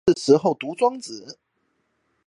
[0.07, 1.37] 正是時候讀莊子